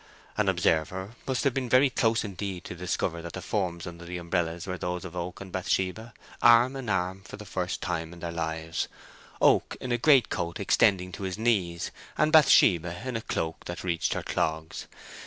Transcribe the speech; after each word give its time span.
An 0.35 0.49
observer 0.49 1.11
must 1.27 1.43
have 1.43 1.53
been 1.53 1.69
very 1.69 1.91
close 1.91 2.23
indeed 2.23 2.63
to 2.63 2.73
discover 2.73 3.21
that 3.21 3.33
the 3.33 3.39
forms 3.43 3.85
under 3.85 4.03
the 4.03 4.17
umbrellas 4.17 4.65
were 4.65 4.79
those 4.79 5.05
of 5.05 5.15
Oak 5.15 5.39
and 5.41 5.51
Bathsheba, 5.51 6.15
arm 6.41 6.75
in 6.75 6.89
arm 6.89 7.21
for 7.21 7.37
the 7.37 7.45
first 7.45 7.81
time 7.83 8.11
in 8.11 8.19
their 8.19 8.31
lives, 8.31 8.87
Oak 9.39 9.77
in 9.79 9.91
a 9.91 9.99
greatcoat 9.99 10.59
extending 10.59 11.11
to 11.11 11.21
his 11.21 11.37
knees, 11.37 11.91
and 12.17 12.31
Bathsheba 12.31 13.07
in 13.07 13.15
a 13.15 13.21
cloak 13.21 13.65
that 13.65 13.83
reached 13.83 14.15
her 14.15 14.23
clogs. 14.23 14.87